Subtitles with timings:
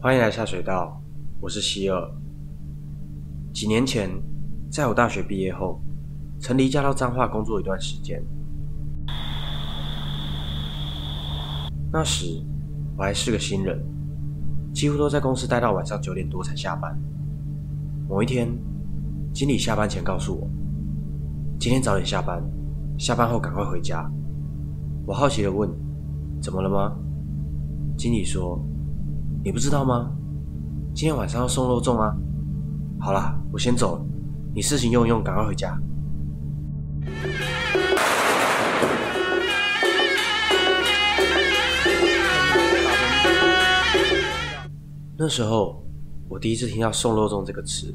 [0.00, 1.02] 欢迎来下水道，
[1.40, 2.08] 我是希尔。
[3.52, 4.08] 几年前，
[4.70, 5.80] 在我大学毕业后，
[6.38, 8.24] 曾离家到彰化工作一段时间。
[11.92, 12.40] 那时
[12.96, 13.84] 我还是个新人，
[14.72, 16.96] 几乎都在公司待到晚上九点多才下班。
[18.08, 18.56] 某一天，
[19.34, 20.48] 经理下班前告诉我，
[21.58, 22.40] 今天早点下班，
[23.00, 24.08] 下班后赶快回家。
[25.06, 25.68] 我好奇的问
[26.40, 26.96] ：“怎么了吗？”
[27.98, 28.64] 经理说。
[29.48, 30.12] 你不知道吗？
[30.94, 32.14] 今天晚上要送肉粽啊！
[33.00, 34.06] 好啦，我先走了，
[34.54, 35.74] 你事情用一用，赶快回家。
[45.16, 45.82] 那时候，
[46.28, 47.94] 我第一次听到“送肉粽”这个词，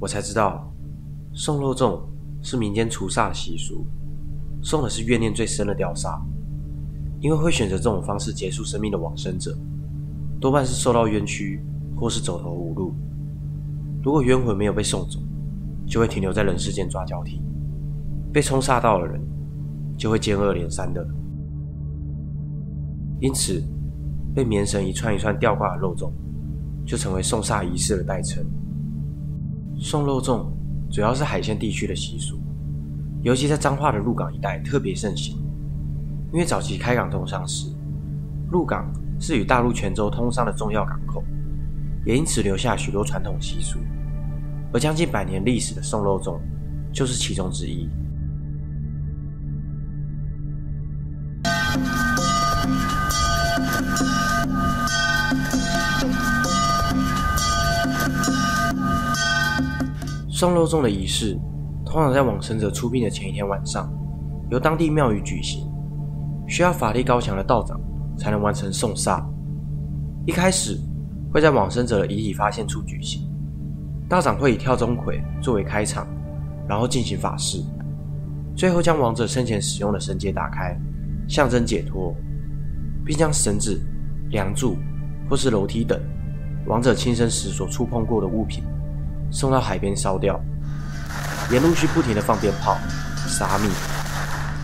[0.00, 0.72] 我才知道，
[1.34, 2.00] 送肉粽
[2.40, 3.84] 是民间除煞的习俗，
[4.62, 6.18] 送的是怨念最深的吊煞，
[7.20, 9.54] 因为会选择这种方式结束生命的往生者。
[10.42, 11.64] 多半是受到冤屈，
[11.94, 12.92] 或是走投无路。
[14.02, 15.20] 如果冤魂没有被送走，
[15.86, 17.40] 就会停留在人世间抓交替。
[18.32, 19.20] 被冲煞到的人，
[19.96, 21.06] 就会接二连三的。
[23.20, 23.62] 因此，
[24.34, 26.10] 被棉绳一串一串吊挂的肉粽，
[26.84, 28.44] 就成为送煞仪式的代称。
[29.78, 30.46] 送肉粽
[30.90, 32.36] 主要是海鲜地区的习俗，
[33.22, 35.36] 尤其在彰化的鹿港一带特别盛行。
[36.32, 37.70] 因为早期开港通商时，
[38.50, 38.92] 鹿港。
[39.22, 41.22] 是与大陆泉州通商的重要港口，
[42.04, 43.78] 也因此留下许多传统习俗。
[44.72, 46.40] 而将近百年历史的送肉粽，
[46.92, 47.88] 就是其中之一。
[60.28, 61.38] 送肉粽的仪式，
[61.86, 63.88] 通常在往生者出殡的前一天晚上，
[64.50, 65.64] 由当地庙宇举行，
[66.48, 67.80] 需要法力高强的道长。
[68.22, 69.20] 才能完成送煞。
[70.24, 70.78] 一开始
[71.32, 73.28] 会在往生者的遗体发现处举行，
[74.08, 76.06] 道长会以跳钟馗作为开场，
[76.68, 77.60] 然后进行法事，
[78.54, 80.78] 最后将亡者生前使用的绳结打开，
[81.28, 82.14] 象征解脱，
[83.04, 83.80] 并将绳子、
[84.30, 84.76] 梁柱
[85.28, 86.00] 或是楼梯等
[86.68, 88.62] 亡者亲生时所触碰过的物品
[89.32, 90.40] 送到海边烧掉，
[91.50, 92.76] 也陆续不停的放鞭炮、
[93.26, 93.68] 撒米，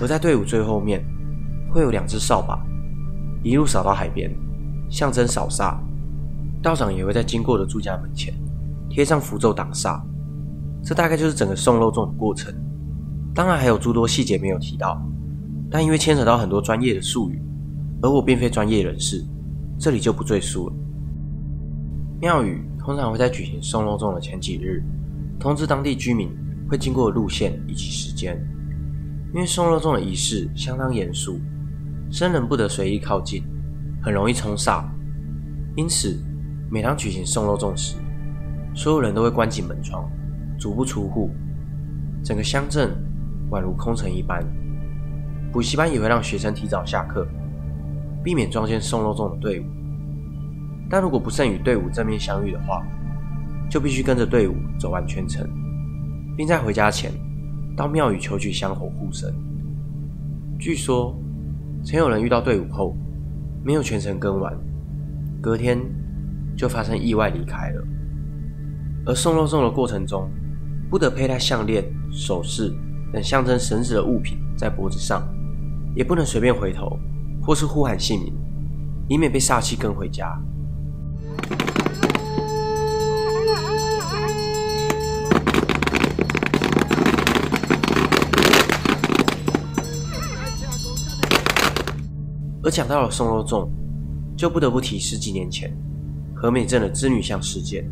[0.00, 1.04] 而在队伍最后面
[1.74, 2.56] 会有两只扫把。
[3.42, 4.30] 一路扫到海边，
[4.90, 5.78] 象征扫煞。
[6.60, 8.34] 道长也会在经过的住家门前
[8.88, 10.00] 贴上符咒挡煞。
[10.82, 12.52] 这大概就是整个送肉粽的过程。
[13.34, 15.00] 当然还有诸多细节没有提到，
[15.70, 17.40] 但因为牵扯到很多专业的术语，
[18.02, 19.24] 而我并非专业人士，
[19.78, 20.74] 这里就不赘述了。
[22.20, 24.82] 庙宇通常会在举行送肉粽的前几日，
[25.38, 26.28] 通知当地居民
[26.68, 28.36] 会经过的路线以及时间。
[29.32, 31.38] 因为送肉粽的仪式相当严肃。
[32.10, 33.42] 生人不得随意靠近，
[34.02, 34.84] 很容易冲煞。
[35.76, 36.18] 因此，
[36.70, 37.96] 每当举行送肉粽时，
[38.74, 40.10] 所有人都会关紧门窗，
[40.58, 41.30] 足不出户。
[42.24, 42.96] 整个乡镇
[43.50, 44.42] 宛如空城一般。
[45.52, 47.28] 补习班也会让学生提早下课，
[48.24, 49.64] 避免撞见送肉粽的队伍。
[50.88, 52.82] 但如果不慎与队伍正面相遇的话，
[53.70, 55.46] 就必须跟着队伍走完全程，
[56.36, 57.12] 并在回家前
[57.76, 59.30] 到庙宇求取香火护身。
[60.58, 61.14] 据说。
[61.84, 62.94] 曾有人遇到队伍后，
[63.64, 64.54] 没有全程跟完，
[65.40, 65.78] 隔天
[66.56, 67.84] 就发生意外离开了。
[69.06, 70.30] 而送肉粽的过程中，
[70.90, 72.74] 不得佩戴项链、首饰
[73.12, 75.26] 等象征神子的物品在脖子上，
[75.94, 76.98] 也不能随便回头
[77.42, 78.34] 或是呼喊姓名，
[79.08, 80.38] 以免被煞气跟回家。
[92.68, 93.66] 而讲到了送肉粽，
[94.36, 95.74] 就不得不提十几年前
[96.36, 97.82] 和美镇的织女像事件。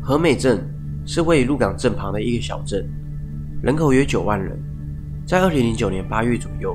[0.00, 0.66] 和美镇
[1.04, 2.88] 是位于鹿港镇旁的一个小镇，
[3.62, 4.58] 人口约九万人。
[5.26, 6.74] 在二零零九年八月左右，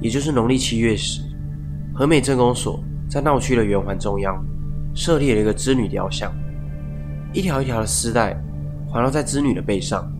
[0.00, 1.20] 也就是农历七月时，
[1.92, 4.42] 和美镇公所在闹区的圆环中央
[4.94, 6.32] 设立了一个织女雕像，
[7.34, 8.42] 一条一条的丝带
[8.88, 10.10] 环绕在织女的背上。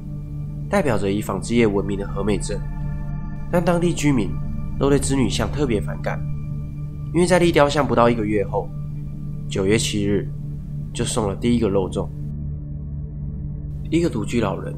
[0.70, 2.60] 代表着以纺织业闻名的和美镇，
[3.50, 4.30] 但当地居民
[4.78, 6.18] 都对织女像特别反感，
[7.12, 8.68] 因为在立雕像不到一个月后，
[9.48, 10.28] 九月七日
[10.94, 12.08] 就送了第一个肉粽。
[13.90, 14.72] 一个独居老人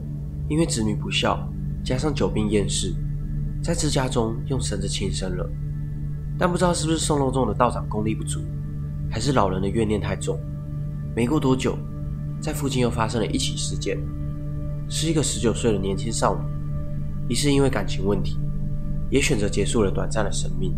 [0.48, 1.46] 因为子女不孝，
[1.84, 2.94] 加上久病厌世，
[3.62, 5.46] 在自家中用绳子轻生了。
[6.38, 8.40] 但不知道是不是送肉粽的道长功力不足，
[9.10, 10.40] 还是老人的怨念太重，
[11.14, 11.76] 没过多久，
[12.40, 13.98] 在附近又发生了一起事件。
[14.94, 16.42] 是一个十九岁的年轻少女，
[17.26, 18.38] 疑是因为感情问题，
[19.08, 20.76] 也选择结束了短暂的生命。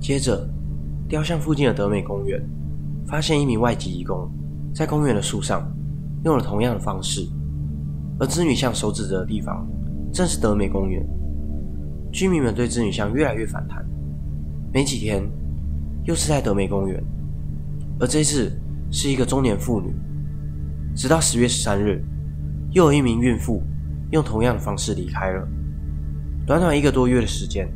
[0.00, 0.50] 接着，
[1.08, 2.44] 雕像附近的德美公园
[3.06, 4.28] 发现一名外籍义工
[4.74, 5.72] 在公园的树上
[6.24, 7.24] 用了同样的方式，
[8.18, 9.64] 而织女像手指着的地方
[10.12, 11.06] 正是德美公园。
[12.12, 13.86] 居民们对织女像越来越反弹，
[14.72, 15.22] 没几天
[16.02, 17.00] 又是在德美公园，
[18.00, 18.50] 而这次
[18.90, 19.94] 是一个中年妇女。
[20.96, 22.04] 直到十月十三日，
[22.72, 23.62] 又有一名孕妇
[24.12, 25.48] 用同样的方式离开了。
[26.46, 27.68] 短短一个多月的时间，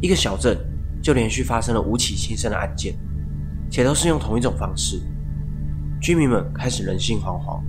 [0.00, 0.58] 一个小镇
[1.02, 2.94] 就连续发生了五起轻生的案件，
[3.70, 5.00] 且都是用同一种方式。
[6.00, 7.60] 居民们开始人心惶惶，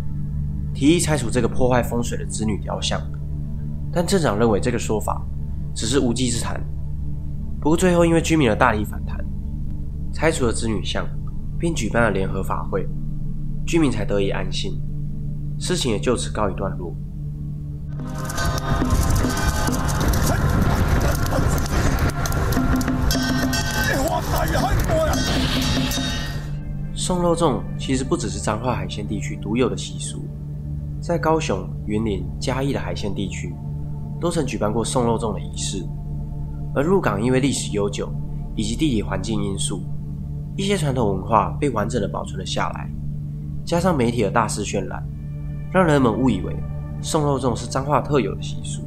[0.74, 3.00] 提议拆除这个破坏风水的子女雕像，
[3.92, 5.21] 但镇长认为这个说法
[5.75, 6.59] 只是无稽之谈。
[7.62, 9.18] 不过最后因为居民的大力反弹，
[10.12, 11.07] 拆除了子女像，
[11.59, 12.88] 并举办了联合法会。
[13.66, 14.77] 居民才得以安心，
[15.65, 16.94] 事情也就此告一段落。
[26.94, 30.27] 送肉粽其实不只是彰化海鲜地区独有的习俗，
[31.00, 33.56] 在高雄、云林、嘉义的海鲜地区，
[34.19, 35.81] 都曾举办过送肉粽的仪式。
[36.75, 38.13] 而入港因为历史悠久
[38.57, 39.81] 以及地理环境因素，
[40.57, 42.92] 一些传统文化被完整的保存了下来。
[43.63, 45.01] 加上媒体的大肆渲染，
[45.73, 46.55] 让人们误以为
[47.01, 48.83] 送肉粽是彰化特有的习俗。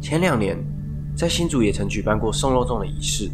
[0.00, 0.56] 前两年，
[1.16, 3.28] 在新竹也曾举办过送肉粽的仪式，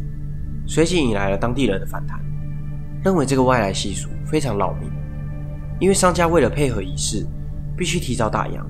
[0.65, 2.19] 随即引来了当地人的反弹，
[3.03, 4.89] 认为这个外来习俗非常扰民，
[5.79, 7.23] 因为商家为了配合仪式，
[7.77, 8.63] 必须提早打烊，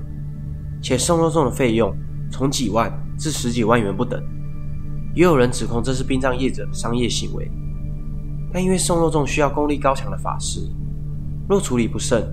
[0.82, 1.96] 且送肉粽的费用
[2.30, 4.22] 从几万至十几万元不等。
[5.14, 7.50] 也有人指控这是殡葬业者的商业行为，
[8.52, 10.60] 但因为送肉粽需要功力高强的法师。
[11.48, 12.26] 若处理不慎，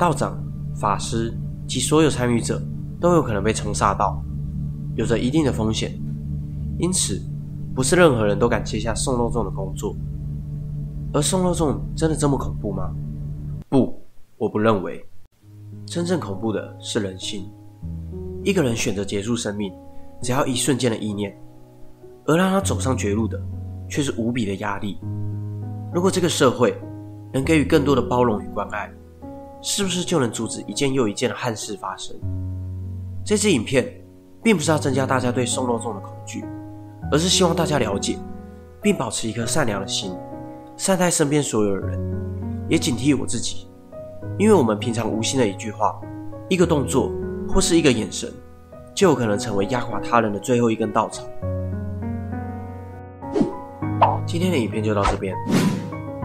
[0.00, 0.42] 道长、
[0.74, 1.30] 法师
[1.68, 2.58] 及所有参与者
[2.98, 4.18] 都有可能被冲煞到，
[4.96, 5.92] 有着一定的风险。
[6.78, 7.20] 因此，
[7.74, 9.94] 不是任何人都敢接下送肉粽的工作。
[11.12, 12.90] 而送肉粽真的这么恐怖吗？
[13.68, 14.00] 不，
[14.38, 15.04] 我不认为。
[15.84, 17.46] 真正恐怖的是人心。
[18.42, 19.70] 一个人选择结束生命，
[20.22, 21.38] 只要一瞬间的意念，
[22.24, 23.38] 而让他走上绝路的，
[23.86, 24.98] 却是无比的压力。
[25.92, 26.74] 如果这个社会，
[27.34, 28.90] 能给予更多的包容与关爱，
[29.62, 32.16] 是不是就能阻止一件又一件的憾事发生？
[33.24, 33.86] 这支影片
[34.42, 36.44] 并不是要增加大家对送肉粽的恐惧，
[37.12, 38.18] 而是希望大家了解，
[38.80, 40.12] 并保持一颗善良的心，
[40.76, 42.00] 善待身边所有的人，
[42.68, 43.66] 也警惕我自己。
[44.38, 46.00] 因为我们平常无心的一句话、
[46.48, 47.12] 一个动作
[47.46, 48.32] 或是一个眼神，
[48.94, 51.22] 就有可能成为压垮他人的最后一根稻草。
[54.26, 55.36] 今天的影片就到这边。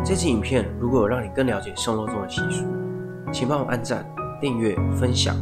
[0.06, 2.64] 这支影片如果有让你更了解送肉粽的习俗，
[3.32, 4.06] 请帮我按赞、
[4.40, 5.36] 订阅、分享。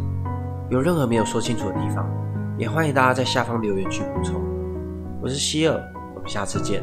[0.70, 2.10] 有任何没有说清楚的地方，
[2.58, 4.42] 也欢迎大家在下方留言区补充。
[5.22, 5.80] 我是希尔，
[6.16, 6.82] 我们下次见。